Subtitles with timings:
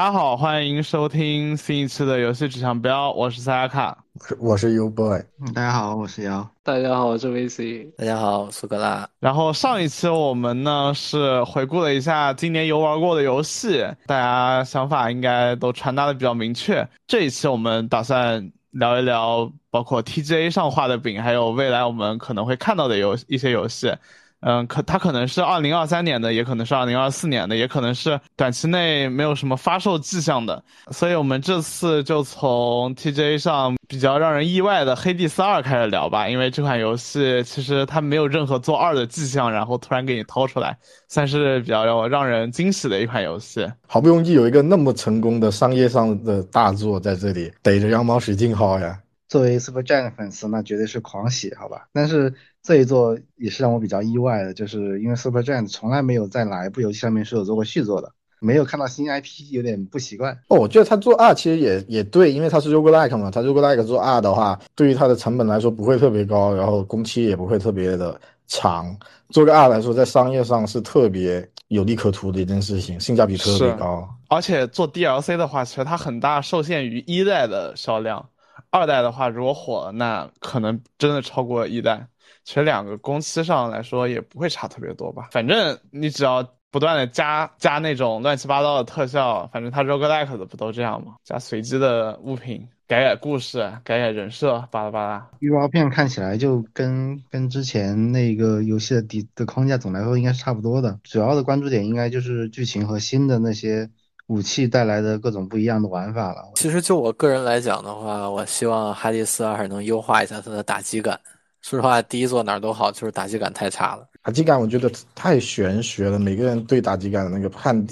[0.00, 3.98] 大家好，欢迎收听新一期的游戏指向标，我是塞亚卡，
[4.38, 5.20] 我是 U Boy，
[5.54, 9.06] 大家好，我是姚，大家好，我是 VC，大家好，我苏格拉。
[9.18, 16.88] 然后上一期我们呢是回顾了一下今年游玩过的游戏，大家想法应该都传达的比较明确。
[17.06, 23.94] 这一期我们打算聊一聊包括 TGA 上画的饼，还有未来我们可能会看到的游一些游戏。
[24.40, 30.62] 嗯，可它可能是二零二三年的，也可能是二零二四年的，也可能是短期内没有什么发售迹象的。
[30.90, 40.76] 所以我们这次就从 TJ 上比较让人意外的《黑帝斯二》开始聊吧，因为这款游戏其实它没有任何做二的迹象，然后突然给你掏出来，
[41.08, 43.66] 算是比较让让人惊喜的一款游戏。
[43.86, 48.98] 好不容易有一个那么成功的商业上的大作在这里，逮着羊毛使劲薅呀！
[49.30, 51.86] 作为 Super Giant 粉丝，那绝对是狂喜，好吧？
[51.92, 60.36] 但是这一座也是让我比较意外的，就是因为 Super Giant 从来没有在哪一部游戏上面是有做过续作的，没有看到新 IP，有点不习惯。
[60.48, 68.96] 哦，我觉得他做 R 其实也也对，因为他是 Roguelike 嘛，他 Roguelike 做 R 的话，对于它的成本来说不会特别高，然后工期也不会特别的长，
[69.28, 74.08] 做个 R 来说，在商业上是特别有利可图的一件事情，性价比特别高。
[74.28, 78.28] 而且做 DLC 的话，其实它很大受限于一代的销量。
[78.70, 82.06] 二代的话，如果火了，那可能真的超过一代。
[82.44, 85.28] 其实两个工期上来说也不会差特别多吧。
[85.32, 91.16] 反正你只要不断的加加那种乱七八糟的特效，反正它 roguelike 的不都这样吗？
[91.24, 95.28] 加随机的物品，改改故事，改改人设，巴拉巴拉。
[95.40, 100.98] 预告片看起来就跟跟之前那个游戏的底的框架总来说应该是差不多的。
[101.02, 103.90] 主要的关注点应该就是剧情和新的那些。
[104.30, 106.52] 武器带来的各种不一样的玩法了。
[106.54, 111.18] 其实就我个人来讲的话，我希望哈迪斯二能优化一下它的打击感。
[111.62, 114.06] 说实话，第一座哪儿都好，就是打击感太差了。
[114.22, 117.84] 打击感我觉得太玄学了，每个人对打击感的那个判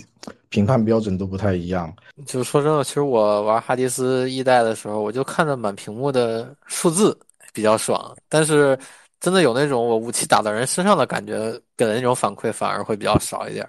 [0.49, 1.93] 评判标准都不太一样。
[2.25, 7.19] 就说真的，其实我玩哈迪斯一代的时候，我就看着满屏幕的数字
[7.53, 8.79] 比较爽，但是
[9.19, 13.69] 真的有那种我武器打到人身上的感觉，给人那种反馈反而会比较少一点。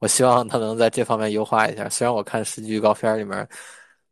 [0.00, 1.88] 我希望他能在这方面优化一下。
[1.88, 3.46] 虽然我看实际预告片里面，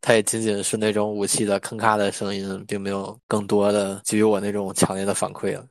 [0.01, 5.67] 它也仅仅是那种武器的坑咔的声音，并没有更多的给予我那种强烈的反馈了。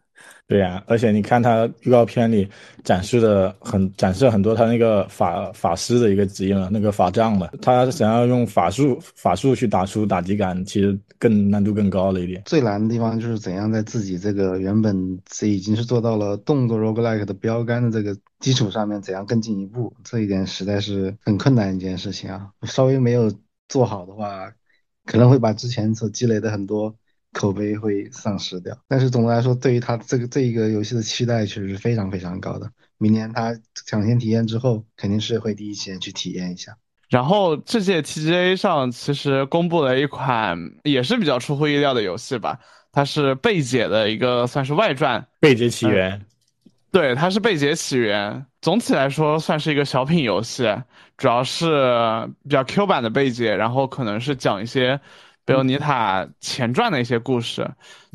[0.49, 2.49] 对呀，而且你看他预告片里
[2.83, 12.43] 展示的很展示很多他那个法法师的一个职业了，那个法杖嘛，他想要用法术法术去打出打击感，其实更难度更高了一点。
[12.47, 22.51] 最难的地方就是怎样在自己这个原本这已经是做到了动作 roguelike 的标杆的这个基础上面，怎样更进一步，这一点实在是很困难一件事情啊。
[22.63, 23.31] 稍微没有
[23.69, 24.51] 做好的话，
[25.05, 26.97] 可能会把之前所积累的很多。
[27.33, 32.69] 口碑会丧失掉，但是总的来说，对于他这个这一个游戏的期待确实是非常非常高的。
[32.97, 33.55] 明年他
[33.87, 36.77] 抢先体验之后，肯定是会第一时间去体验一下。
[37.09, 42.59] 然后这届 TGA 上其实公布了一款也是比较出乎意料的游戏吧，
[42.93, 46.19] 它是贝姐的一个算是外传《贝姐起源》。
[46.91, 50.65] 对，它是《贝姐起源》，总体来说算是一个小品游戏，
[51.17, 51.67] 主要是
[52.43, 54.99] 比较 Q 版的贝姐，然后可能是讲一些。
[55.49, 57.67] 贝欧尼塔前传的一些故事，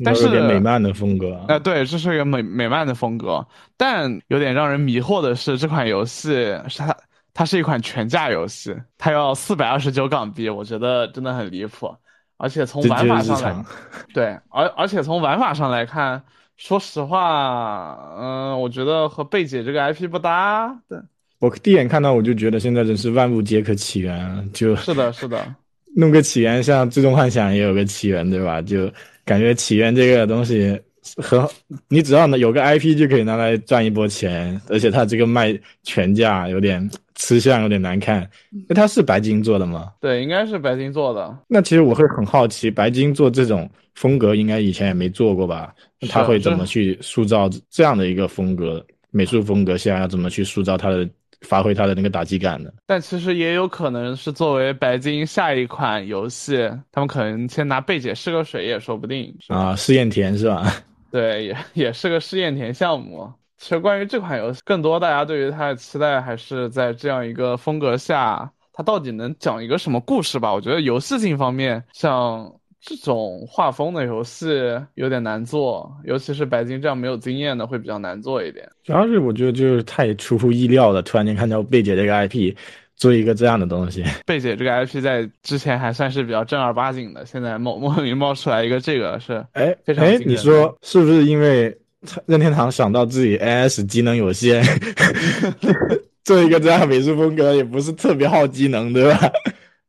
[0.04, 1.44] 但是有点美漫的风格。
[1.48, 3.44] 哎，对，这是一个美美漫的风格。
[3.76, 6.32] 但有点让人迷惑的是，这款游戏
[6.68, 6.96] 是它，
[7.34, 11.92] 它是一款全价游戏，它要四百二十九港币，我觉得真的很离谱。
[12.36, 13.64] 而且从玩法上来，
[14.14, 16.22] 对，而而且从玩法上来看，
[16.56, 20.72] 说实话，嗯，我觉得和贝姐这个 IP 不搭。
[20.88, 21.00] 对，
[21.40, 25.44] 我第一眼看到我就觉得现在真是万物皆可起源，就是的，是的。
[25.96, 28.60] 弄个起源，像最终幻想也有个起源，对吧？
[28.60, 28.90] 就
[29.24, 30.78] 感觉起源这个东西
[31.16, 31.40] 很，
[31.88, 38.28] 你只要有个 IP 就可以拿来赚一波钱，而且它这个卖全价有点吃相，有点难看。
[38.68, 39.92] 那它是白金做的吗？
[40.00, 41.38] 对，应该是白金做的。
[41.46, 45.72] 那其实我会很好奇，白金做这种风格，应该以前也没做过吧？
[46.00, 48.84] 那他会怎么去塑造这样的一个风格？
[49.10, 51.08] 美术风格现在要怎么去塑造它的？
[51.44, 60.64] 发挥它的那个打击感的，但其实也有可能是作为白金下一款游戏，他们可能先拿贝姐试个水也说不定啊，试验田是吧？
[61.12, 63.30] 对，也也是个试验田项目。
[63.58, 70.52] 其实关于这款游戏，更多大家对于它的期待还是在这样一个风格下，它到底能讲一个什么故事吧？
[70.52, 72.52] 我觉得游戏性方面，像。
[72.86, 74.46] 这种画风的游戏
[74.94, 78.68] 有点难做，尤其是白金这样没有经验的会比较难做一点。
[78.82, 82.54] 主要是我觉得就是太出乎意料了，突然间看到贝姐这个 IP
[82.94, 84.04] 做一个这样的东西。
[84.26, 91.74] 贝姐这个 IP 在之前还算是比较正儿八经的，现在冒莫名冒出来一个这个是哎非常哎，你说是不是因为
[92.26, 94.62] 任天堂想到自己 AS 机能有限
[96.22, 99.32] 做一个这样美术风格也不是特别耗机能，对吧？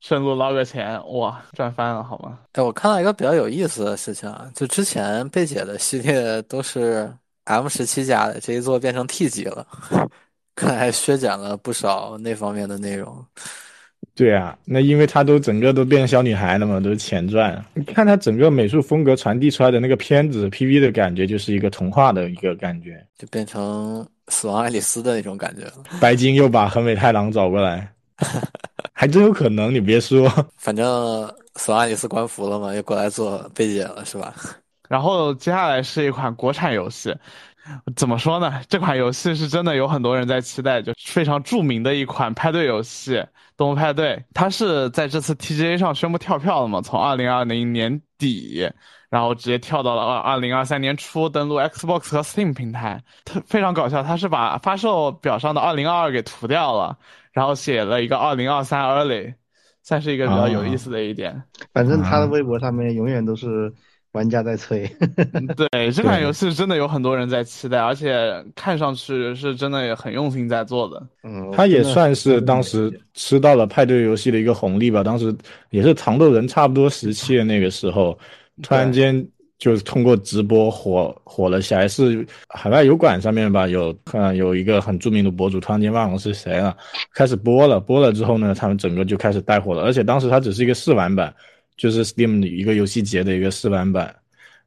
[0.07, 2.38] 顺路捞个钱，哇，赚翻了好吗？
[2.52, 7.12] 哎，我看到一个比较有意思的事情啊，就之前贝姐的系列都是
[7.46, 9.66] M 十七加的，这一座变成 T 级了，
[10.54, 13.25] 看来削减了不少那方面的内容。
[14.13, 17.60] 对啊，那因为她都整个都变成小女孩了嘛，都是前传。
[17.74, 25.74] 你看她整个美术风格传递出来的那个片子 PV 的感觉，就是一个童话的一个感觉，就变成死亡爱丽丝的那种感觉了。
[26.00, 27.92] 白金又把横美太郎找过来，
[28.98, 30.28] 还真有可能，你别说。
[30.58, 34.34] 反正死亡爱丽丝官服了嘛，又过来做贝姐了，是吧？
[34.88, 37.14] 然后接下来是一款国产游戏，
[37.96, 38.62] 怎么说呢？
[38.70, 43.16] 这款游戏是真的有很多人在期待，就非常著名的一款派对游戏
[43.58, 44.16] 《动物派对》。
[44.34, 46.82] 它是在这次 TGA 上宣布跳票了嘛？
[46.82, 48.70] 从二零二零年底，
[49.10, 53.04] 然后直接跳到了二二零二三年初登陆 Xbox 和 Steam 平台。
[53.26, 56.96] 它非常搞笑，它是把发售表上的二零二二给涂掉了，
[57.36, 59.36] 然后写了一个二零二三 Early，
[59.84, 61.44] 算是一个比较有意思的一点。
[61.72, 63.72] 反正他的微博上面永远都是。
[64.16, 64.90] 玩家在催，
[65.58, 71.06] 对 这款游戏真的有很多人在期待，而且看上去是真的也很用心在做的。
[71.24, 75.04] 嗯，他也算是当时吃到了派对游戏的一个红利吧。
[75.04, 75.36] 当时
[75.70, 78.18] 也是糖豆人差不多时期的那个时候，
[78.64, 79.14] 突然间
[79.57, 86.75] 就是通过直播火火了起来，是海外油管上面吧，有看有一个很著名的博主，突然间忘了是谁了，
[87.13, 89.84] 开始播了，播了之后呢，他们整个就开始带火了。
[89.84, 91.34] 而且当时它只是一个试玩版。
[91.78, 94.16] 就是 Steam 一个游戏节的一个试玩版，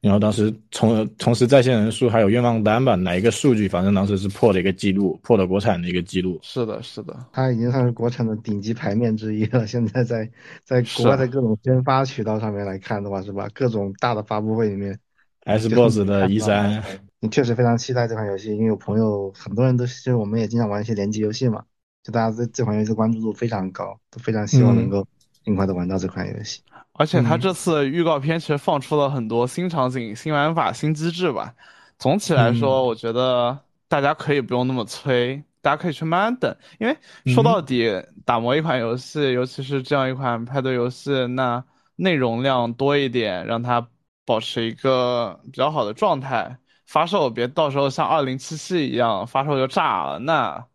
[0.01, 6.39] 然后当时同同时在线人数还有愿望单吧，哪一个数据，反正当时是破了一个记录，破了国产的一个记录。
[6.41, 9.67] 是的，是的，它已经算是国产的顶级牌面之一了。
[9.67, 10.29] 现在在
[10.63, 13.49] 在国外的各种宣发渠道上面来看的话，是吧？
[13.53, 14.97] 各种大的发布会里面
[15.43, 16.81] ，Xbox 的一三，
[17.19, 21.63] 你确实非常期待这款游戏，因为有朋友很多人都其实我们也经常玩一些联机游戏嘛，
[22.03, 25.05] 就大家对这款游戏的关注度非常高，都非常希望能够
[25.43, 26.61] 尽快的玩到这款游戏。
[26.99, 31.55] 而且他这次预告片其实放出了很多新场景、新玩法、新机制吧。
[31.97, 33.57] 总体来说，我觉得
[33.87, 36.53] 大家可以不用那么催，大家可以去慢慢等。
[36.77, 36.97] 因为
[37.33, 37.89] 说到底，
[38.25, 41.63] 打磨一款游戏，尤其是这样一款派对游戏，那
[41.95, 43.87] 内容量多一点，让它
[44.25, 50.65] 保持一个比较好的状态，发售别到时候像二零七七一样发售就炸了，那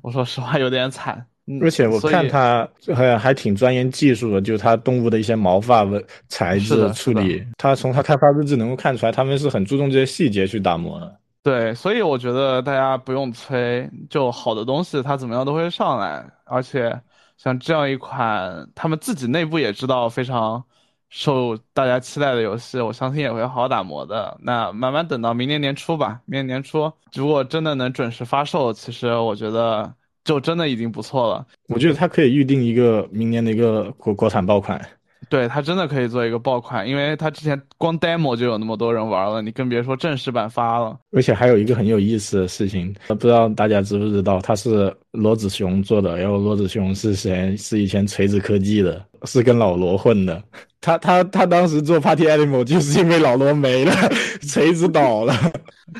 [0.00, 1.26] 我说实话有点惨。
[1.60, 11.16] 而且我看他还还挺钻研技术的，就是他动物的一些毛发的材质处理，他从他开发日志能够看出来，他们是很注重这些细节去打磨的。
[11.42, 16.24] 对，所以我觉得大家不用催，就好的东西它怎么样都会上来。
[16.44, 16.96] 而且
[17.36, 20.62] 像这样一款他们自己内部也知道非常
[21.10, 24.38] 受大家期待的游戏，我相信也会好好打磨的。
[24.40, 29.92] 那慢慢等到明年年初吧，明年年初如果真的能准时发售，其实我觉得。
[30.24, 34.80] 就真的已经不错了，我觉得它可以预定一个明年的一个国国产爆款，
[35.28, 40.98] 对它真的可以做一个爆款，因为它之前光 demo 就有那么多人玩了，你更别说正式版发了。
[41.12, 47.56] 而且还有一个很有意思的事情，不知道大家知不知道，它是罗子雄做的，然后罗子雄是谁？
[47.56, 50.42] 是以前锤子科技的，是跟老罗混的。
[50.80, 53.94] 他他他当时做 Party Animal 就是因为老罗没了，
[54.48, 55.32] 锤子倒了。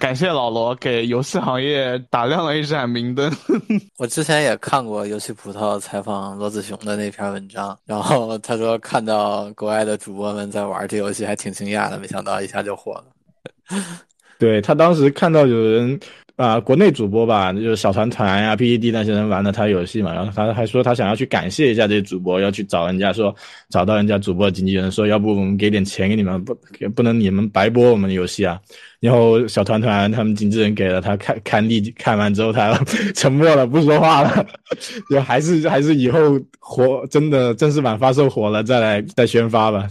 [0.00, 3.30] 感谢老罗给游戏行业打亮了一盏明灯。
[3.98, 13.04] 我之前也看过游戏葡萄采访罗子雄的那篇文章，然后他说看到国外的主播们在玩这游戏还挺惊讶的，没想到一下就火了。
[14.38, 16.00] 对他当时看到有人。
[16.42, 23.32] 啊，国内主播吧，就是小团团呀、PED 那些人玩的他游戏嘛，然后他还说他想要去感谢一下这些主播，要去找人家说，
[23.70, 26.52] 找到人家主播经纪人说，要不我们给点钱给你们，不
[26.96, 28.60] 不能你们白播我们的游戏啊。
[28.98, 32.72] 然后小团团他们经纪人给了他看看例，看完之后他
[33.14, 34.44] 沉默了，不说话了，
[35.08, 36.18] 就还是还是以后
[36.58, 39.86] 火真的正式版发售火了再来再宣发吧。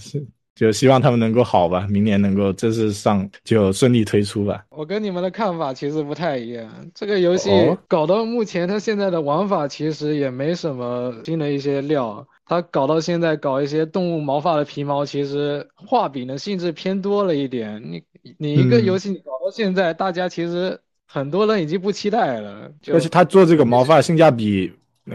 [0.62, 4.63] 就希望他们能够好吧，明年能够正式上就顺利推出吧。
[4.70, 7.50] 我跟你们的看法其实不太一样，这个游戏
[7.88, 12.24] 搞到目前，它现在的玩法其实也没什么新的一些料。
[12.46, 17.82] 它搞到现在搞一些动物毛发的皮毛，其实画饼的性质偏多了一点。
[17.84, 18.03] 你
[18.38, 22.72] 你一个游戏搞到现在，大家其实很多人已经不期待了。
[22.94, 24.72] 而且他做这个毛发性价比，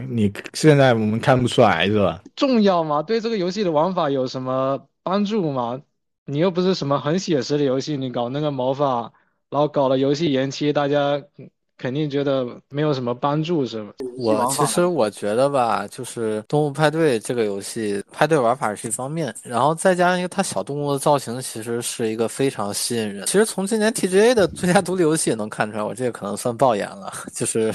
[0.08, 2.20] 你现在我们看不出来是吧？
[2.34, 3.00] 重要吗？
[3.00, 4.80] 对这个游戏的玩法有什么？
[5.06, 5.80] 帮助嘛？
[6.24, 9.02] 你又不是什么很写实的游戏，你搞那个毛发，
[9.48, 11.22] 然后搞了游戏延期，大家
[11.78, 13.92] 肯定觉得没有什么帮助，是吧？
[14.18, 23.24] 我其实我觉得吧，就是动物派对这个游戏，派对玩法是一方面，然后再加上一个它小动物的造型，其实是一个非常吸引人。
[23.26, 27.72] 其实从今年 TGA 的最佳独立游戏也能看出来，我这个可能算爆眼了，就是。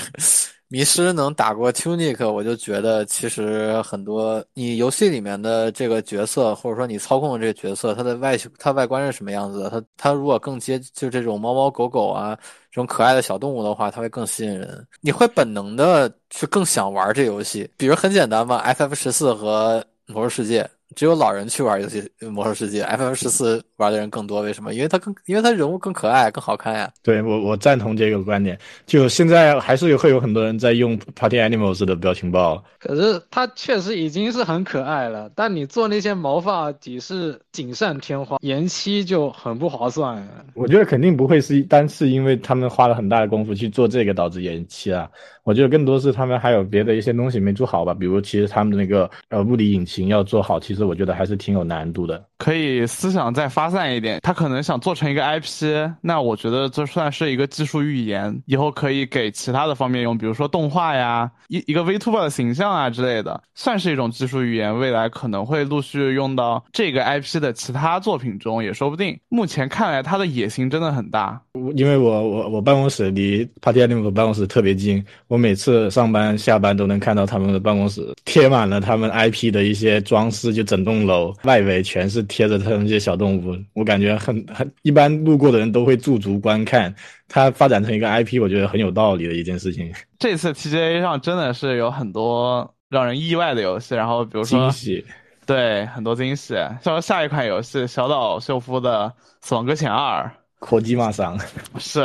[0.72, 9.70] 迷失能打过 Tunic，我就觉得其实很多你游戏里面的这个角色，或者说你操控的这个角色，它的外形它外观是什么样子的？
[9.70, 12.34] 它它如果更接就这种猫猫狗狗啊
[12.72, 14.88] 这种可爱的小动物的话，它会更吸引人。
[15.02, 17.70] 你会本能的去更想玩这游戏。
[17.76, 20.70] 比如很简单嘛，FF 十四和魔兽世界。
[20.96, 24.74] 只有老人去玩游戏《魔兽世界》，FF 十四玩的人更多，为什么？
[24.74, 26.92] 因为它更，因为它人物更可爱、更好看呀。
[27.02, 28.58] 对我，我赞同这个观点。
[28.86, 35.30] 就现在还是会有很多人在用 Party Animals 的表情包，可是它确实已经是很可爱了。
[35.36, 40.28] 但你做那些毛发只是锦上添花，延期就很不划算。
[40.54, 45.10] 我觉得肯定不会是单是因为他们花了很大的功夫去做这个导致延期啊。
[45.44, 52.24] 我觉得更多是他们还有别的一些东西没做好吧，比如其实他们的那个呃物理引擎要做好，其实我觉得还是挺有难度的。
[52.38, 69.20] 可以思想再发散一点，他可能想做成一个 IP，那我觉得这算是一个技术预言，以后可以给其他的方面用，比如说动画呀，一一个 Vtuber 的形象啊之类的，算是一种技术预言，未来可能会陆续用到这个 IP 的其他作品中也说不定。
[69.30, 71.40] 目前看来，他的野心真的很大，
[71.76, 75.04] 因为我我我办公室离 Party Animal 办公室特别近。
[75.28, 83.58] 我每次上班下班都能看到他们的办公室贴满了他们 IP 的一些装饰，就整栋楼外围全是贴着他们这些小动物。
[83.74, 86.94] 我感觉很 很一般，路过的人都会驻足观看。
[87.28, 89.92] 它发展成一个 IP，我觉得很有道理的一件事情。
[90.18, 95.06] 这次 TGA 上真的是有很多让人意外的游戏，然后比如说惊喜，
[95.46, 96.56] 对很多惊喜。
[96.82, 99.08] 像下一款游戏小岛秀夫的
[99.42, 100.24] 《死亡搁浅二》，
[100.66, 101.38] 科技马上
[101.78, 102.02] 是。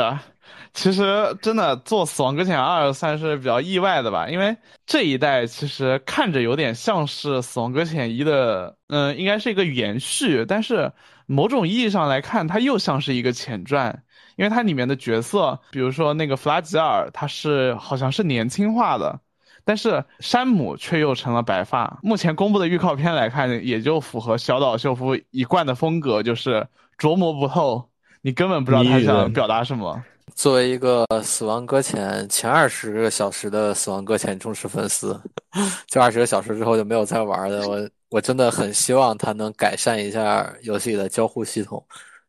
[0.77, 4.55] 其实真的做《死亡搁浅二》算是比较意外的吧，因为
[4.85, 10.91] 这一代其实看着有点像是《死亡搁浅一》的，嗯，应该是一个延续，但是
[11.25, 14.03] 某种意义上来看，它又像是一个前传，
[14.35, 19.19] 因为它里面的角色，比如说那个弗拉吉尔，他是好像是年轻化的，
[19.65, 21.97] 但是山姆却又成了白发。
[22.03, 26.67] 目前公布的预告片来看，也就符合小岛秀夫一贯的风格，就是
[26.99, 27.89] 琢磨不透，
[28.21, 29.99] 你根本不知道他想表达什么。
[30.37, 35.19] 作为一个《死亡搁浅》前二十个小时的《死亡搁浅》忠实粉丝，
[35.89, 41.83] 就二十个小时之后就没有再玩的我，我真的很希望它能改善一下游戏里的交互系统，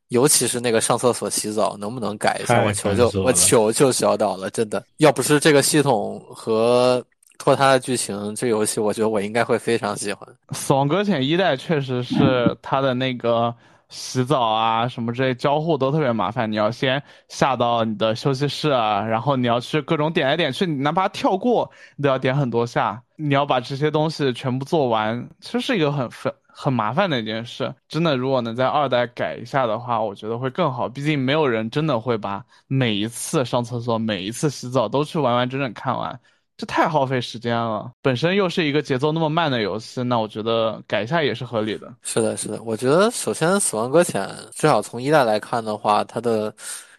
[0.08, 2.64] 尤其是那个上厕所洗澡，能不能改一下？
[2.64, 7.04] 我求求我求求小岛了，真的，要不是这个系统和
[7.36, 10.26] 拖沓的剧情，这游戏我觉得我应该会非常喜欢。
[10.56, 13.54] 《死亡搁浅》一代确实是它的那个。
[13.88, 16.50] 洗澡啊，什么这些交互都特别麻烦。
[16.50, 23.02] 你要先下到你的休息室啊，然后你要去各种点来点去，你哪怕跳过，你都要点很多下。
[23.16, 27.74] 你要把这些东西全部做完，其实是一个很很很麻烦的一件事。
[27.88, 30.88] 真的，如果能在二代改一下的话，我觉得会更好。
[30.88, 36.20] 毕竟没有人真的会把每一次上厕所、每一次洗澡都去完完整整看完。
[36.58, 41.94] 这太耗费时间了，本身又是一个节奏那么慢的游戏，那我觉得改一下也是合理的。
[42.02, 46.52] 是的，是的，我觉得首先《死亡搁浅》至少从一代来看的话，它的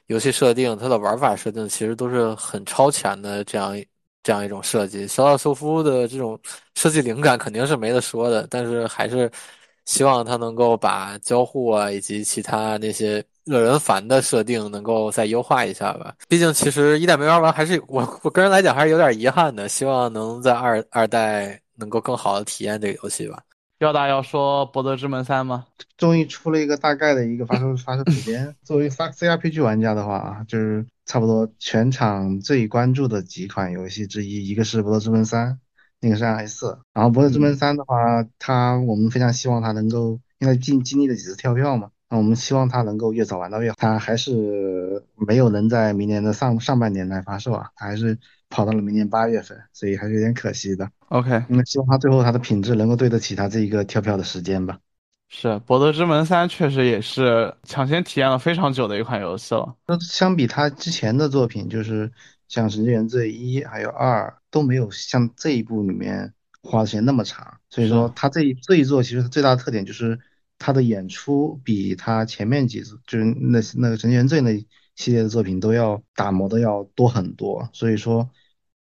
[0.08, 3.76] 游戏设定、它的玩法设定其实都是很超前的，这样
[4.24, 5.06] 这样一种设计。
[5.06, 6.40] 小岛秀夫的这种
[6.76, 9.30] 设计灵感肯定是没得说的，但是还是
[9.84, 13.22] 希望他能够把交互啊以及其他那些。
[13.46, 19.68] 惹人烦的设定能够再优化一下吧，毕竟其实一代没玩完，还是我我个人来讲还是有点遗憾的。
[19.68, 23.42] 希望能在二二代能够更好的体验这个游戏吧。
[23.80, 25.66] 要大要说《博德之门三》吗？
[25.98, 28.54] 终于出了一个大概的一个发售发售时间。
[28.62, 35.54] 作为 CRPG 玩家的话啊，就是差不多全场最关注的几款游戏之一，一个是《博德之门三》，
[36.02, 36.78] 那个是暗黑四。
[36.94, 37.96] 然后《博德之门三》的话，
[38.38, 41.90] 它我们非常希望它能够，因为经经历了几次跳票嘛。
[42.10, 43.76] 那我们希望它能够越早玩到越好。
[43.78, 48.18] 它还是没有能在明年的上上半年来发售啊，它还是
[48.50, 50.90] 跑到了明年八月份，所以还是有点可惜的。
[51.10, 54.80] OK，那希望它最后它的品质能够对得起它这一个跳票的时间吧。
[55.28, 59.76] 是《博德之门三》确实也是抢先体验了非常久的一款游戏了。
[59.86, 62.12] 那相比它之前的作品，就是
[62.48, 70.20] 像《神经元罪一》还有二都没有像这一部里面花的时间那么长，所以说它这一这一作其实最大的特点就是。
[70.60, 74.54] 他的演出比他前面几次就是那那个《神经罪》那
[74.98, 78.30] 系列的作品都要打磨的要多很多，所以说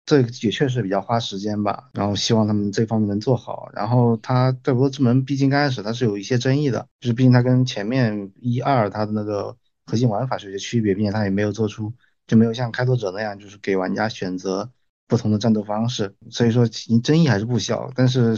[0.04, 1.90] 这也确实比较花时间吧。
[1.92, 3.70] 然后希望他们这方面能做好。
[3.72, 9.56] 然后他在《博德之门》毕竟刚开始他是有一些争议的，就是毕竟他跟前面一二他的那个
[9.86, 11.92] 核心玩法是有些区别，并且他也没有做出
[12.26, 14.68] 就没有像开拓者那样就是给玩家选择
[15.06, 17.92] 不同的战斗方式，所以说争议还是不小。
[17.94, 18.36] 但是。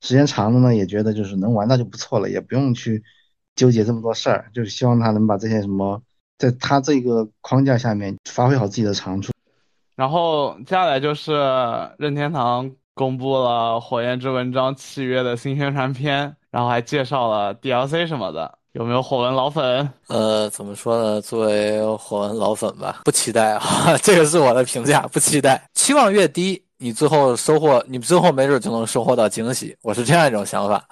[0.00, 3.02] 时间长了呢，也觉得就是能玩到就不错了，也不用去
[3.56, 6.00] 纠结这么多事儿，就是希望他能把这些什么，
[6.38, 9.32] 在他这个框架下面发挥好自己的长处。
[9.96, 11.32] 然后接下来就是
[11.98, 18.56] 任天堂公布了《火焰之纹章：契约》的新宣传片，然后还介绍了 DLC 什么的。
[18.72, 19.90] 有没有火纹老粉？
[20.06, 21.20] 呃，怎么说呢？
[21.20, 25.68] 作为火纹老粉吧，不期待啊， 这个是我的评价，不期待。
[25.74, 29.76] 期望越低，你最后收获，你最后没准就能收获到惊喜。
[29.82, 30.88] 我是这样一种想法，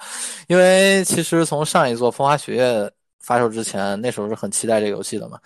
[0.47, 2.83] 因为其实从上一座《风花雪月》
[3.19, 5.39] 发售之前，那时候是很期待这个游戏的嘛。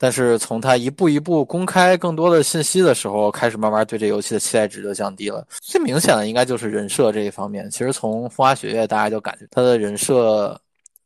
[0.00, 5.44] 但是从它一步一步公开更多的信息的时候，开始慢慢对这游戏的期待值就降低了。
[5.60, 7.68] 最明显的应该就是人设这一方面。
[7.68, 10.58] 其实从《风花雪月》大家就感觉它的人设。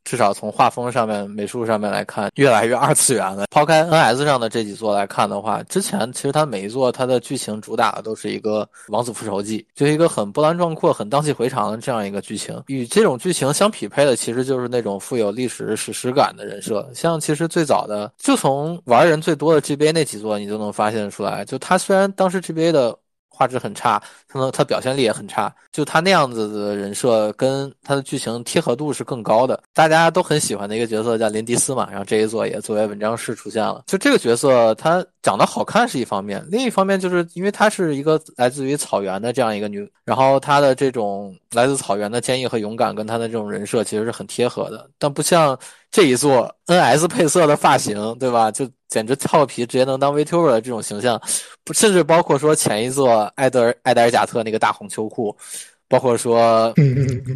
[0.04, 3.44] 至少从画风上面、美术上面来看，越来越二次元了。
[3.50, 12.62] 抛开 NS 上的这几座来看的话，之前其实它每一座它的剧情主打的都是一个王子复仇记，就是一个很波澜壮阔、很荡气回肠的这样一个剧情。
[12.66, 16.88] 与这种剧情相匹配的，其实就是那种富有历史史诗感的人设。
[16.94, 22.96] 像其实最早的，就从玩人最多的 GBA 那几座，你就能发现出来，就它虽然当时 GBA 的。
[23.42, 25.52] 画质很差，可能他表现力也很差。
[25.72, 29.60] 就他那样子的人设，跟他的剧情贴合度是更高的。
[29.74, 33.82] 大家都很喜欢的一个角色叫林迪斯嘛，然后这一座也作为文章室出现了。
[33.88, 44.88] 就这个角色，他长得好看是一方面，另一方面就是因为她是一个来自于草原的这样一个女，然后她的这种来自草原的坚毅和勇敢，跟她的这种人设其实是很贴合的。
[45.00, 45.58] 但不像
[45.92, 48.50] 这一座 NS 配色的发型，对吧？
[48.50, 51.20] 就简直俏皮直接能当 VTuber 的这种形象。
[51.72, 55.36] 甚至包括说前一座艾德尔艾德尔贾特那个大红秋裤，
[55.88, 56.72] 包括说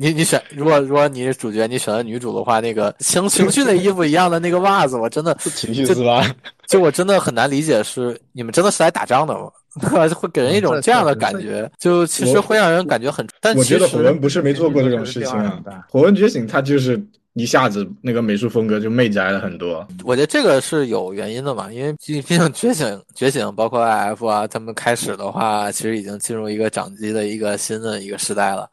[0.00, 6.26] 你你选如果如果你是主角你选了女主的话，那个情情绪的衣服一样的那个袜子，我真的 情绪是吧？
[6.66, 9.50] 就我真的很难理解，是你们真的是来打仗的吗？
[10.16, 13.26] 会给人一种这样的感觉，就其实会让人感觉很。
[13.42, 16.98] 但我觉得火纹不是没做过这种事情啊，火纹觉醒它就是。
[17.36, 28.66] 一下子那个美术风格就媚宅了很多，我觉得这个是有原因的嘛，因为毕竟觉醒觉醒，包括 I F 啊，他们开始的话，其实已经进入一个掌机的一个新的一个时代了。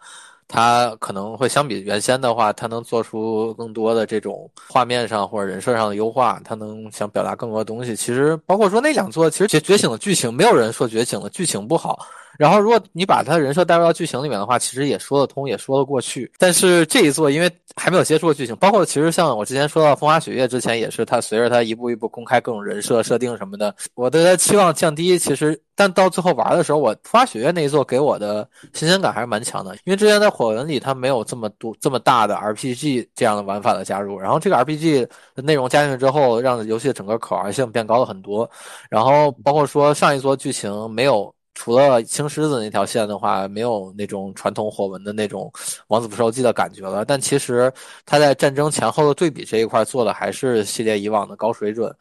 [0.48, 7.96] 它可能会相比原先的话，它能做出更多的这种画面上或者人设上的优化，它能想表达更多的东西。
[7.96, 12.06] 其实包括说那两座，其实觉觉醒的剧情，没有人说觉醒的剧情不好。
[12.38, 16.32] 然后，如果你把他人设带入到剧情里面的话，其实也说得通，也说得过去。
[16.38, 25.18] 但是这一座，因为还没有接触过剧情，包括其实像我之前说到《风花雪月》之前，也是他随着他一步一步公开各种人设设定什么的，我对他期望降低。
[25.20, 34.18] 其实，但到最后玩的时候，我《风花雪月》那一座给我的新鲜感还是蛮强的，因为之前在火纹里，它没有这么多这么大的 RPG 这样的玩法的加入。
[34.20, 38.50] 然后这个 RPG 的内容加进去之后，让游戏的整个可玩性变高了很多。
[38.90, 41.32] 然后包括说上一座剧情没有。
[41.56, 45.52] 除了青狮子那条线的话，没有那种传统火纹的那种
[45.88, 47.06] 王子复仇记的感觉了。
[47.06, 47.72] 但其实
[48.06, 51.94] 他在战争前后的对比这一块做的还是系列以往的高水准。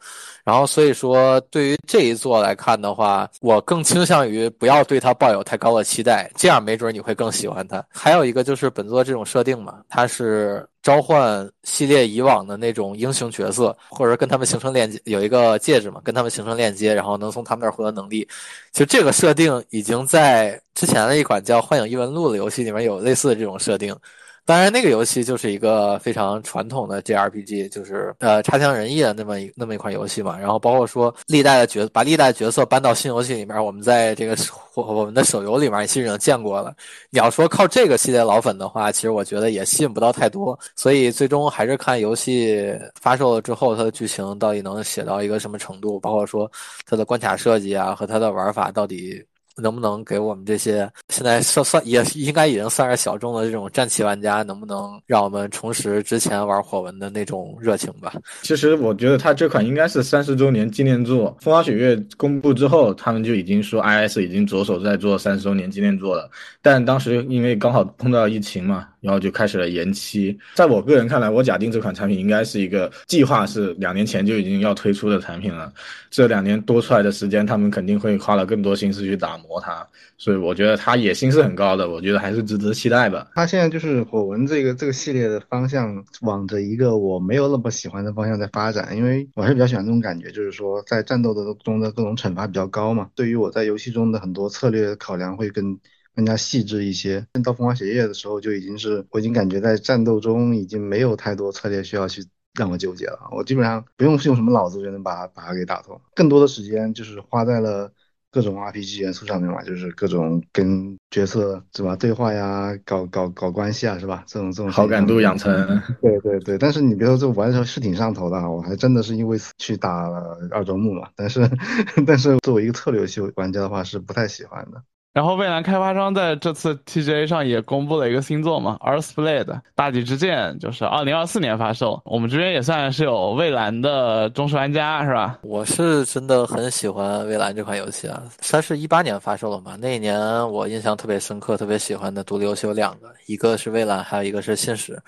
[0.43, 7.85] 然后所以说，对于这一座来看的话，我更倾向于不要对他抱有太高的期待，这样没准你会更喜欢他。
[7.89, 10.67] 还有一个就是本作这种设定嘛，它是。
[10.83, 18.27] 召唤系列以往的那种英雄角色，或者跟他们形成链接，有一个戒指嘛，跟他们形成链接，然后能从他们那儿获得能力。
[18.71, 23.95] 就这个设定已经在之前的一款叫《幻影异闻录》的游戏里面有类似的这种设定。
[24.45, 30.37] 当然，那个游戏就是一个非常传统的 JRPG，就是呃差强人意的那么一那么一款游戏嘛。
[30.37, 34.35] 然后包括说历代的角，把历代角色搬到新游戏里面，我们在这个
[34.73, 36.75] 我我们的手游里面其实已经见过了。
[37.09, 40.59] 你要说靠这个系列老粉的话，其实我觉得也吸引不到太多。
[40.75, 46.51] 所以最终还是看游戏发售了之后，它的剧情到底能写到一个什么程度，包括说
[46.85, 49.23] 它的关卡设计啊和它的玩法到底。
[49.57, 58.13] 能不能给我们这些现在算算也应该已经算是小众的这种战旗玩家，能不能让我们重拾之前玩火纹的那种热情吧？
[58.41, 66.27] 其实我觉得他这款应该是三十周年纪念作，《风花雪月》公布之后，他们就已经说 IS 已经着手在做三十周年纪念作了。
[66.61, 70.35] 但当时因为刚好碰到疫情嘛，然后就开始了延期。
[70.55, 75.71] 在我个人看来，我假定这款产品应该是一个计划是两年前就已经要推出的产品了。
[76.09, 79.37] 这两年多出来的时间，他们肯定会花了更多心思去打。
[79.42, 83.31] 磨磨它，所以我觉得他野心是很高的，我觉得还是值得期待吧。
[83.35, 93.09] 他现在就是火纹这个这个系列的方向，往着一个我没有那么喜欢的方向在发展，因为我还是比较喜欢这种感觉，就是说在战斗的中的各种惩罚比较高嘛。
[93.15, 95.77] 对于我在游戏中的很多策略考量会更
[96.15, 97.25] 更加细致一些。
[97.43, 107.91] 到风花雪月的时候，就已经是我已经感觉在战斗中已经没有太多策略需要去让我纠结了，我基本上不用用什么脑子就能把把它给打通，更多的时间就是花在了。
[108.33, 114.23] 各种 RPG 元素上面嘛，就是各种跟角色是吧对话呀，搞搞搞关系啊，是吧？
[114.25, 115.53] 这种这种好感度养成。
[116.01, 121.09] 对对对，但是你别说这玩的时候是挺上头的，我还真的是因为去打了二周目嘛。
[121.15, 121.47] 但是
[122.07, 124.83] 但是作为一个策略游戏玩家的话，是不太喜欢的。
[125.13, 129.45] 然后，蔚蓝开发商在这次 TGA 上也公布了一个新作嘛，《Earthblade》
[129.75, 132.01] 大地之剑，就是二零二四年发售。
[132.03, 135.37] 我们这边也算是有蔚蓝的忠实玩家，是吧？
[135.43, 139.77] 我是真的很喜欢蔚蓝这款游戏啊，它是一八年发售的嘛。
[139.79, 140.19] 那一年
[140.51, 144.99] 我印象特别深刻，特别喜欢的独立游戏有两个，一个是蔚蓝，还有一个是信使。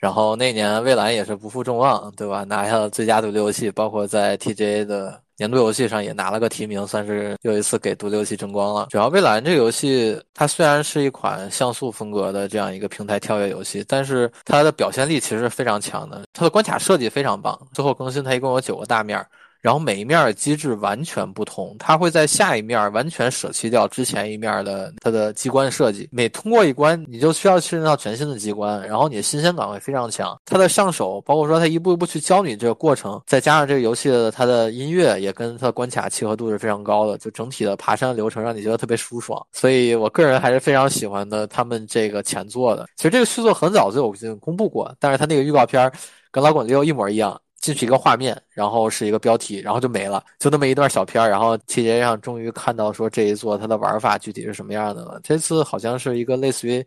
[0.00, 2.42] 然后那年蔚蓝也是不负众望，对吧？
[2.44, 5.22] 拿下了最佳独立游戏，包括在 TGA 的。
[5.40, 8.88] 年度游戏上也拿了个提名，算是又一次给独立游戏争光了。
[8.90, 16.24] 主要蔚蓝这个游戏，它虽然是一款像素风格的这样一个平台跳跃游戏，但是它的表现力其实是非常强的。
[16.34, 19.26] 它的关卡设计非常棒，最后更新它一共有九个大面儿。
[19.60, 26.08] 然后每一面的机制完全不同，它会在下一面完全舍弃掉之前一面的它的机关设计。
[26.10, 30.38] 每通过一关，你就需要确认到全新的机关，然后你的新鲜感会非常强。
[30.44, 39.44] 它的上手，包括说它一步一步去教你这个过程，再加上这个游戏的它的音乐也跟它的关卡契合度是非常高的，就整体的爬山流程让你觉得特别舒爽。
[39.52, 42.86] 所以我个人还是非常喜欢的他们这个前作的。
[42.96, 45.90] 其实这个续作很早就已经公布过，但是它那个预告片
[46.30, 47.38] 跟老滚六一模一样。
[47.60, 51.28] 进去一个画面，然后是一个标题，然后就没了，就那么一段小片儿。
[51.28, 55.20] 然后 TJ 上终于看到说这一座它的玩法具体是什么样的了。
[55.22, 56.84] 这次好像是一个类似于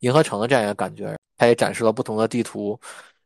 [0.00, 2.78] 银河城的这样一个感觉，它也展示了不同的地图。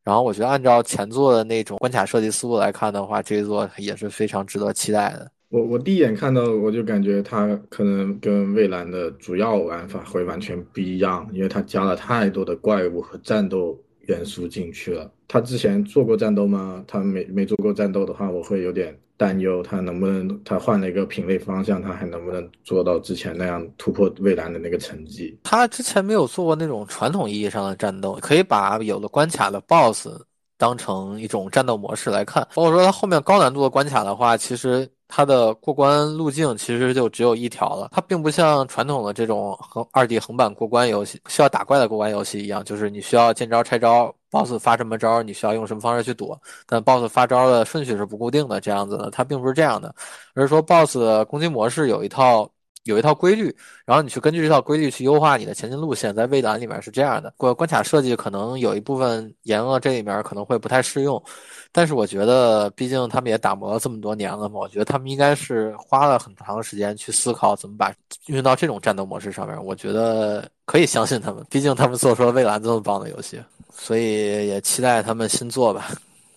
[0.02, 5.30] 然后我觉得按照前作的那种关卡设计思路来看的话，这一座也是非常值得期待的。
[5.50, 13.78] 我我第一眼看到我就感觉它可能跟蔚蓝的主要玩法会完全不一样，因为它加了太多的怪物和战斗。
[14.09, 15.11] 元素进去了。
[15.27, 16.85] 他之前做过战斗吗？
[16.87, 25.38] 他没没做过战斗的话，我会有点担忧，他能不能他换了一个品类方向，他还能不能做到之前那样突破蔚蓝的那个成绩？
[25.42, 30.09] 他之前没有做过那种传统意义上的战斗，可以把有的关卡的 BOSS
[30.57, 32.42] 当成一种战斗模式来看。
[32.55, 34.88] 包括说他后面高难度的关卡的话，其实。
[35.09, 49.94] 它的过关路径其实就只有一条了，它并不像传统的这种横二 D 横版过关游戏需要打怪的过关游戏一样，就是你需要见招拆招，BOSS 发什么招，你需要用什么方式去躲，但 BOSS 发招的顺序是不固定的，这样子的，它并不是这样的，
[50.35, 52.49] 而是说 BOSS 攻击模式有一套。
[52.85, 56.14] 有一套规律，然后你去根据这套规律去优化你的前进路线。
[56.14, 61.23] 在蔚蓝里面是这样的，关关卡设计可能有一部分延了，这里面可能会不太适用。
[61.70, 67.90] 但是我觉得，毕竟他们也打磨了这么多年了嘛，我觉得他们应该是花了很长时间去思考怎么把
[68.26, 69.64] 运用到这种战斗模式上面。
[69.64, 73.40] 我觉得可以相信他们，毕竟他们做出了蔚蓝这么棒的游戏，
[73.72, 75.90] 所以也期待他们新作吧。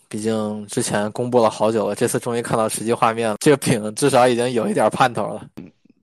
[0.09, 5.45] 毕竟之前公布了好久了，这次终于看到实际画面了，这个饼至少已经有一点盼头了。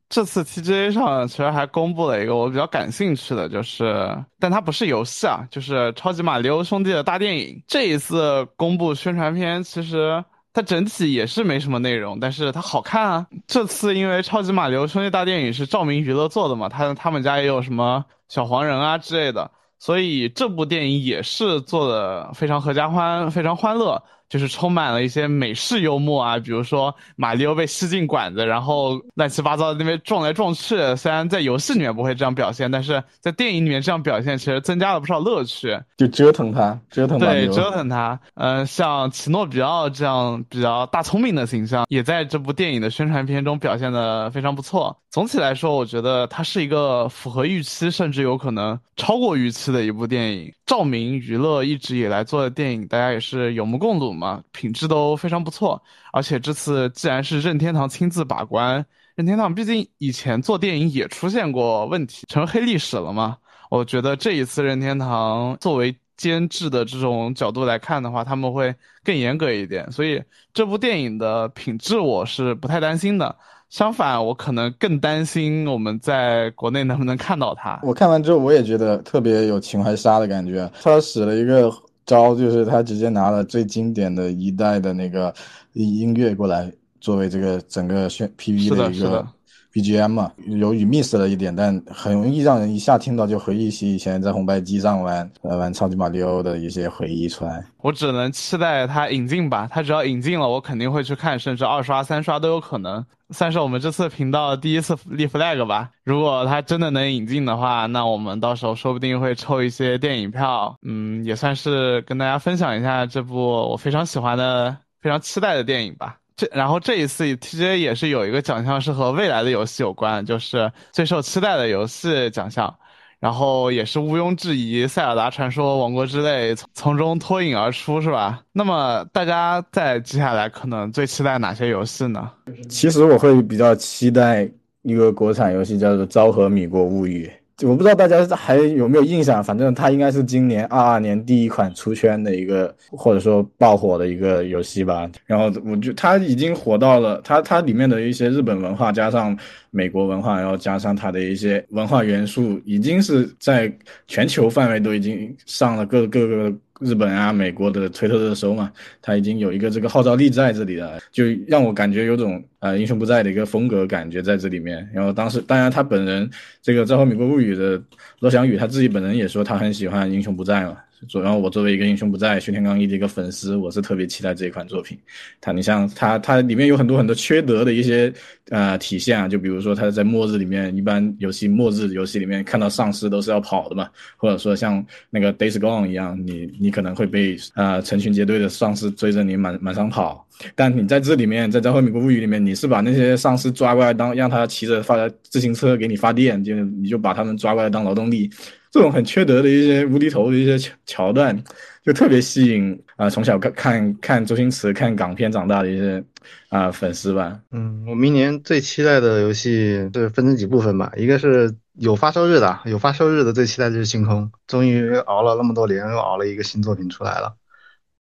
[0.08, 7.62] 这次 TGA 上其实还公布了一个我比较感兴趣的，就是，但它不是游戏啊，就是《超级马里奥兄弟》的大电影。
[7.66, 13.26] 这一次公布宣传片，其实它整体也是没什么内容，但是它好看啊。
[13.46, 24.02] 这次因为《超级马里奥兄弟》大电影是照明娱乐做的嘛，他他们家也有什么小黄人啊之类的，所以这部电影也是做的非常合家欢，非常欢乐。
[24.28, 30.76] 就是充满了一些美式幽默啊，比如说马里奥被吸进管子，然后乱七八糟的那边撞来撞去。
[30.96, 35.78] 虽然在游戏里面不会这样表现，但是在电影里面这样表现，其实增加了不少乐趣。
[35.96, 38.18] 就折腾他，折腾对，折腾他。
[38.34, 44.96] 嗯，像奇诺比奥这样比较大聪明的形象，也在这部电影的宣传片中表现的非常不错。
[45.10, 50.52] 总体来说，我觉得它是一个符合预期，甚至有可能超过预期的一部电影。
[50.66, 55.80] 照明娱乐一直以来做的电影，大家也是有目共睹嘛，品质都非常不错。
[56.12, 63.38] 而且这次既然是任天堂亲自把关，任天堂毕竟以前做电影也出现过问题，成黑历史了嘛。
[63.70, 73.36] 我觉得这一次任天堂作为监制的这种角度来看的话，他们会更严格一点，所以这部电影的品质我是不太担心的。
[73.70, 77.78] 相反，我可能更担心我们在国内能不能看到它。
[77.82, 80.70] 我看完之后，我也觉得特别有情怀杀的感觉。
[80.82, 81.70] 他使了一个
[82.08, 85.32] 招，就是他直接拿了最经典的一代的那个
[85.74, 89.24] 音乐过来，作为这个整个宣 PV 的一个。
[89.70, 97.62] BGM 嘛，由于 miss 了一点，但很容易让人一下听到就回忆起以前在红白机上玩呃玩超级马里奥的一些回忆出来。
[97.82, 103.04] 我只能期待他引进吧，他只要引进了，我肯定会去看，甚至二刷三刷都有可能。
[103.30, 105.90] 算是我们这次频道第一次立 flag 吧。
[106.04, 116.16] 如果它真的能引进的话，那我们到时候说不定会抽一些电影票，嗯，也算是跟大家分享一下这部我非常喜欢的、非常期待的电影吧。
[116.36, 122.74] 这然后这一次 TGA 也是有一个奖项是和未来的游戏有关，就是最受期待的游戏奖项。
[123.20, 128.40] 然后也是毋庸置疑，《塞尔达传说：王国之泪》从从中脱颖而出，是吧？
[128.52, 132.30] 那么大家在接下来可能最期待哪些游戏呢？
[132.68, 134.48] 其实我会比较期待
[134.82, 137.26] 一个国产游戏，叫做《昭和米国物语》。
[137.68, 145.10] 我不知道大家还有没有印象，反正它应该是今年二二年第一款出圈的一个，或者说爆火的一个游戏吧。
[145.26, 149.36] 然后我就它已经火到了，它它里面的一些日本文化加上
[149.70, 153.72] 美国文化，然后加上它的一些文化元素，已经是在
[154.06, 156.52] 全球范围都已经上了各各个。
[156.80, 158.70] 日本啊，美国的推特热搜嘛，
[159.02, 164.88] 它已经有一个这个号召力在这里了，就让我感觉有种呃英雄不在的一个风格感觉在这里面。
[164.94, 166.30] 然后当时，当然他本人
[166.62, 167.82] 这个《昭和美国物语》的
[168.20, 170.76] 罗翔宇他自己本人也说他很喜欢英雄不在嘛。
[171.06, 174.98] 主要我作为一个英雄不在徐天刚一的一个粉丝，我是特别期待这一款作品。
[175.40, 178.12] 他，你像他，他里面有很多很多缺德的一些
[178.50, 190.26] 呃体现啊，就比如说他在末日里面，一般游戏末日游戏里面看到丧尸都是要跑的嘛，或者说像那个 Days Gone 一样，你你可能会被啊成群结队的丧尸追着你满满上跑。
[190.54, 198.30] 但你在这里面，在《昭和美国物语》里面，你是把那些丧尸抓过来当让他骑着发自行车给你发电，就你就把他们抓过来当劳动力。
[198.70, 201.42] 这种很缺德的一些无厘头的一些桥桥段，
[201.82, 203.08] 就特别吸引啊！
[203.08, 206.04] 从小看看看周星驰、看港片长大的一些
[206.50, 207.40] 啊粉丝吧。
[207.50, 210.92] 嗯，我明年最期待的游戏是分成几部分吧。
[210.98, 217.34] 一个是有发售日的，有发售日的最期待就是《星空》，终于熬了那么多年，又熬了一个新作品出来了。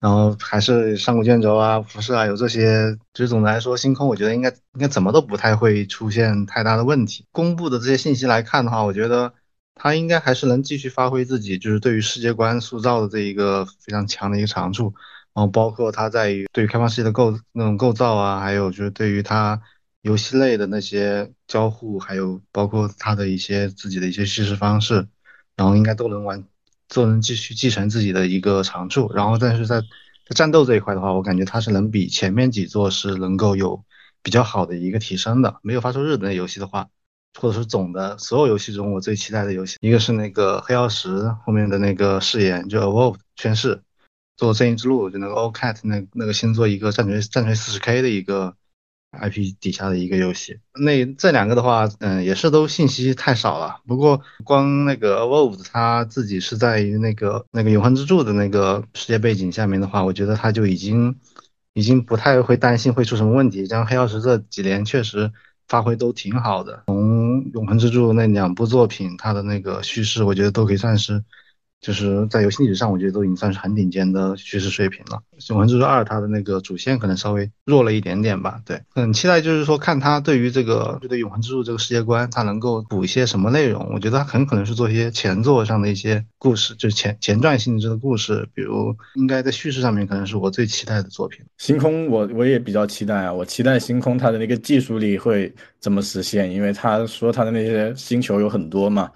[0.01, 2.97] 然后还是上古卷轴啊、辐射啊，有这些。
[3.13, 7.27] 就是总的来说，《星空》我觉得应该应该怎么都不太会出现太大的问题。
[7.33, 9.31] 公布的这些信息来看的话，我觉得。
[9.75, 14.95] 他应该还是能继续发挥自己，就是对于世界观塑造的这一个非常强的一个长处，
[15.35, 19.61] 然后包括他在于对于开放世界的构那种构造啊，还有就是对于他
[20.03, 25.09] 游戏类的那些交互，还有包括他的一些自己的一些叙事方式，
[25.57, 26.45] 然后应该都能完，
[26.89, 29.13] 都能继续继承自己的一个长处。
[29.13, 33.85] 然后但是在在战斗这一块的话，我感觉他是能比前面几座是能够有
[34.23, 35.59] 比较好的一个提升的。
[35.63, 36.89] 没有发售日的那游戏的话。
[37.41, 41.09] 或者是总的所有游戏中，我最期待的游戏，一个是那个黑曜石
[41.45, 43.83] 后面的那个誓言，就 Evolve 宣誓，
[44.37, 48.55] 做正义之路，就那个 All Cat 那那个新做一个战锤战锤四十 K 的一个
[49.21, 50.59] IP 底下的一个游戏。
[50.81, 53.81] 那这两个的话，嗯，也是都信息太少了。
[53.87, 61.19] 不过光那个 Evolve 它自己是在于那个那个永恒之柱的那个世界背景下面的话，我觉得它就已经
[61.73, 63.67] 已经不太会担心会出什么问题。
[63.67, 65.33] 像黑曜石这几年确实。
[65.69, 71.25] 发挥都挺好的，从《永恒之柱》那两部作品，他的那个叙事，我觉得都可以算是。
[71.85, 75.21] 就是在游戏历史上，我觉得都已经算是很顶尖的叙事水平了。
[75.51, 78.59] 《永恒之柱二》它的那个主线可能稍微弱了一点点吧。
[78.65, 83.87] 对，很期待就是说看它对于这个就对《永恒之柱》这个世界观，它能够补一些什么内容。
[83.93, 88.49] 我觉得它很可能是做一些前作上的一些故事，就是前前传性质的故事。
[88.55, 91.45] 比如，应该在叙事上面可能是我最期待的作品。
[91.59, 93.31] 星空，我我也比较期待啊。
[93.31, 99.11] 我期待星空它的那个技术力会怎么实现，因为他说他的那些星球有很多嘛。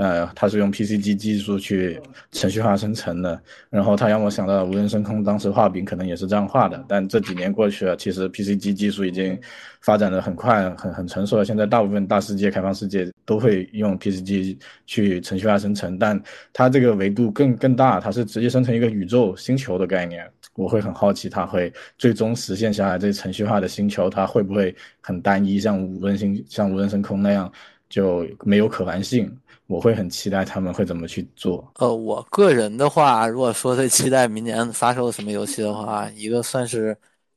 [0.00, 2.00] 呃，它是用 PCG 技术去
[2.32, 6.82] 程序化生成的，然后它让我想到无人升空，当时画饼可能也是这样画的。
[6.88, 9.38] 但这几年过去了，其实 PCG 技术已经
[9.82, 11.44] 发展的很快，很很成熟了。
[11.44, 16.18] 现在大部分大世界、开放世界都会用 PCG 去程序化生成，但
[16.50, 20.26] 它这个维度更更大，它是直接生成一个宇宙星球的概念。
[20.54, 27.52] 我会很好奇，它会最终实现下来这程序化的星球，它会不会很单一，像无人星、像无人升空那样
[27.90, 29.30] 就没有可玩性？
[29.70, 31.64] 我会很期待他们会怎么去做。
[31.78, 36.96] 呃，我个人的话，如果说最期待明年发售什么游戏的话，一个算是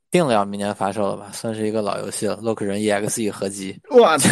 [0.10, 3.80] 定了要明年发售了吧，算是一个老游戏了，《洛克人 EXE》合集。
[3.91, 4.30] 我操！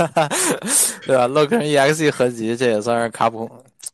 [1.06, 3.46] 对吧，《洛克人 EXE》合集，这也算是卡普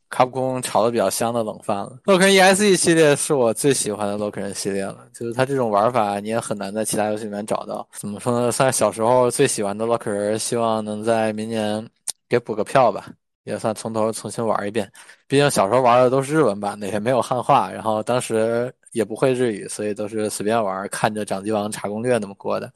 [0.09, 1.89] 卡普空炒的比较香的冷饭了。
[2.05, 7.85] 《洛克人 EXE》系列是我最喜欢的洛克人系列了，就是它这种玩法你也很难在其他游戏里面找到。
[7.99, 8.49] 怎么说呢？
[8.53, 11.85] 算是小时候最喜欢的洛克人，希望能在明年。
[12.27, 13.07] 给补个票吧，
[13.43, 14.91] 也算从头重新玩一遍。
[15.27, 22.71] 毕竟小时候玩的都是日文版的，也没有汉化，然后当时也不会日语，所以都是随便玩，看着掌机王查攻略那么过的。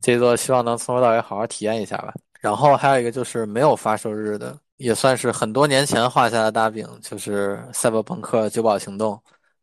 [0.00, 2.14] 这座希望能从头到尾好好体验一下吧。
[2.40, 9.14] 然后还有一个就是没有发售日的，也算是很多年前画下的大饼，就是《赛博朋克：九堡行动》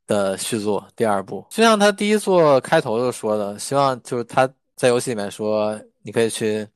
[0.06, 1.46] 的续作第二部。
[1.50, 6.68] 就像他第一座开头就说的，希望就是他在游戏里面说，你可以去。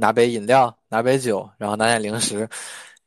[0.00, 2.48] 拿杯饮料，拿杯酒，然后拿点零食，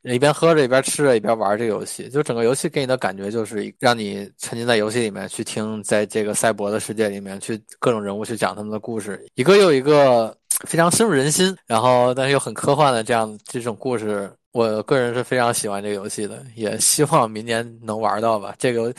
[0.02, 18.54] 一边喝着一边吃着一边玩这个游戏，就整个游戏给你的感觉就是让你沉浸在游戏里面去听，在这个赛博的世界里面去各种人物去讲他们的故事，一个又一个非常深入人心，然后但是又很科幻的这样这种故事，我个人是非常喜欢这个游戏的，也希望明年能玩到吧。
[18.58, 18.94] 这个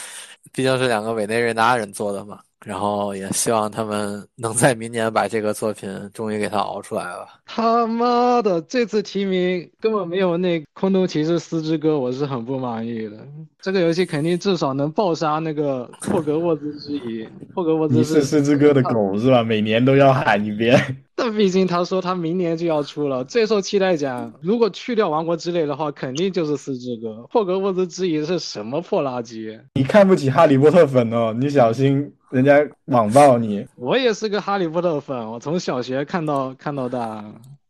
[0.51, 2.39] 毕竟是两个委内瑞拉人做的嘛。
[2.65, 7.27] 然后也希望他们能在明年把这个作品终于给它熬出来了。
[7.45, 13.17] 他妈的，这次提名根本没有那《空洞骑士四之歌》，我是很不满意的。
[13.61, 17.27] 这个游戏肯定至少能爆杀那个霍格沃兹之遗。
[17.53, 19.43] 霍格沃兹是四之歌的狗是吧？
[19.43, 20.75] 每年都要喊一遍。
[21.17, 24.33] 但毕竟他说他明年就要出了，最受期待奖。
[24.41, 27.09] 如果去掉《王国之泪》的话，肯定就是《四之歌》。
[27.31, 29.57] 霍格沃兹之遗是什么破垃圾？
[29.75, 33.65] 你看不起哈利波特粉哦，你小心人家网暴你。
[33.77, 37.23] 我也是个哈利波特粉，我从小学看到看到大。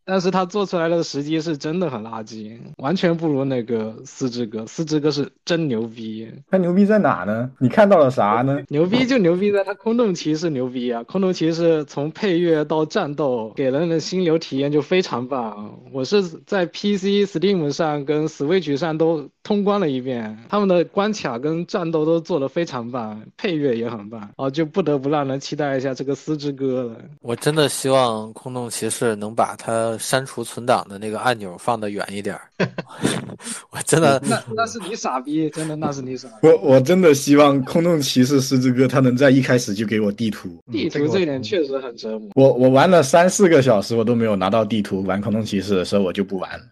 [0.05, 4.63] 但是他做出来的时机是真的很垃圾，完全不如那个四之歌。
[4.67, 7.49] 四之歌是真牛逼，他牛逼在哪呢？
[7.57, 8.61] 你看到了啥呢？
[8.67, 11.01] 牛逼就牛逼在他空洞骑士牛逼啊！
[11.03, 15.79] 空洞骑士从配乐到战斗给人的心流体验就非常棒。
[15.91, 26.95] 我是在 PC、Steam 上跟 Switch 上都通关了一遍，他们的关卡跟战斗都做得非常棒，配乐也很棒哦，就不得不让人期待一下这个四之歌了。
[27.21, 29.94] 我真的希望空洞骑士能把它。
[29.97, 32.39] 删除存档的那个按钮放的远一点
[33.71, 36.47] 我真的那那是你傻逼，真的那是你傻逼。
[36.47, 42.29] 我我真的希望空洞骑士狮子哥他能在一开始就给我地图， 地图这一点确实很折磨。
[42.35, 45.03] 我我玩了三四个小时，我都没有拿到地图。
[45.03, 46.65] 玩空洞骑士的时候，我就不玩了，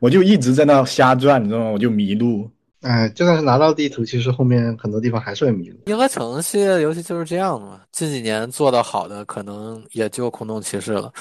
[0.00, 1.70] 我就一直在那瞎转，你知道吗？
[1.70, 2.48] 我就迷路。
[2.82, 5.76] 哎，就算是拿到地图，其实后面很多地方还是会迷路。
[5.86, 7.80] 银河城系列的游戏就是这样的嘛。
[7.92, 11.12] 近几年做的好的，可能也就空洞骑士了。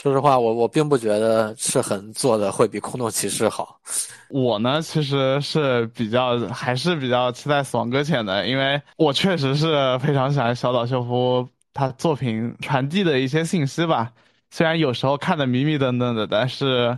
[0.00, 3.80] 说实话，我我并不觉得赤痕做的会比空洞骑士好。
[4.30, 14.12] 我呢，其实是比较还是比较期待死亡搁浅的，因为我确实是非常喜欢小岛秀夫他作品传递的一些信息吧。
[14.50, 16.96] 虽然有时候看的迷迷瞪瞪的，但是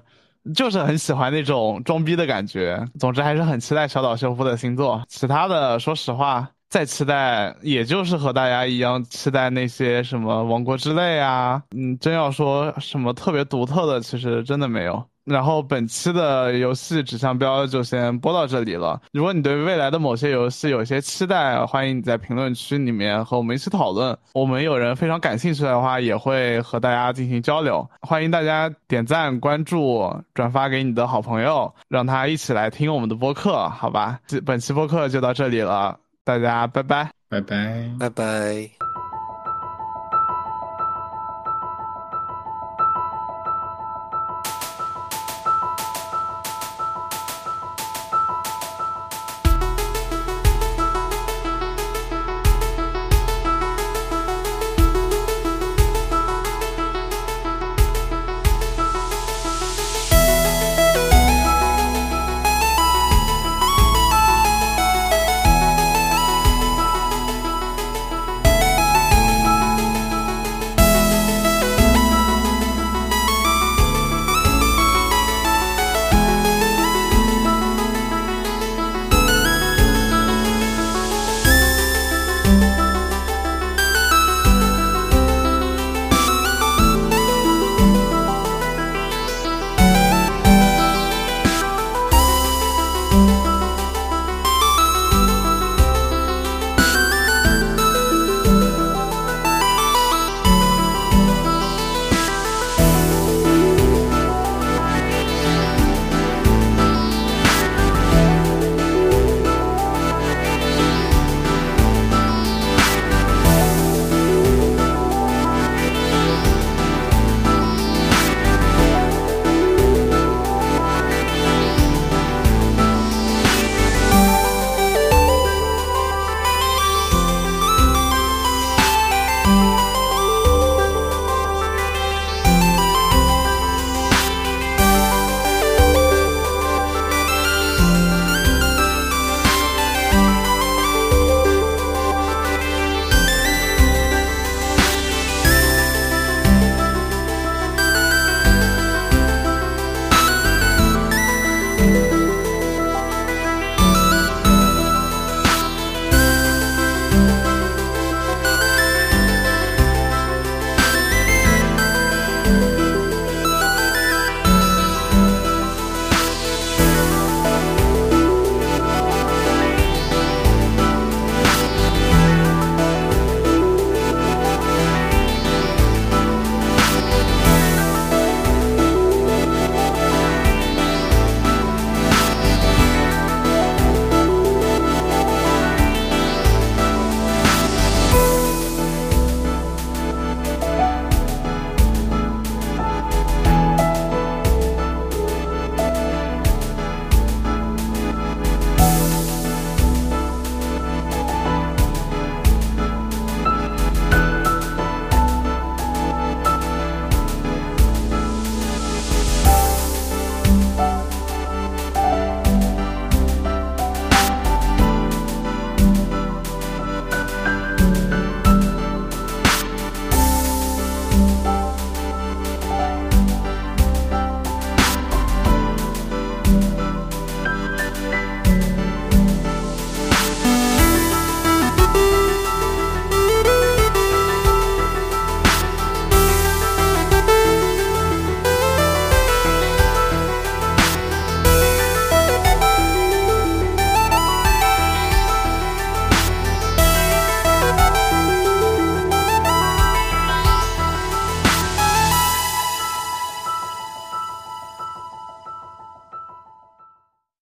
[0.54, 2.86] 就是很喜欢那种装逼的感觉。
[2.98, 5.02] 总之还是很期待小岛秀夫的新作。
[5.08, 6.46] 其他的，说实话。
[6.70, 15.04] 再期待，也就是和大家一样期待那些什么王国之泪啊，嗯，真要说什么特别独特的，其实真的没有。
[15.24, 19.00] 然后本期的游戏指向标就先播到这里了。
[19.12, 24.16] 如果你对未来的某些游戏有些期待，欢迎你在评论区里面和我们一起讨论。
[24.32, 27.88] 我们有人非常感兴趣的话，也会和大家进行交流。
[28.00, 34.18] 欢迎大家点赞、关注、转发给你的好朋友，让他一起来听我们的播客，好吧？
[34.46, 35.98] 本期播客就到这里了。
[36.30, 38.79] 大家拜拜，拜拜，拜拜。